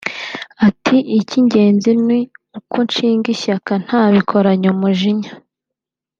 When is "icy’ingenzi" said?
1.19-1.91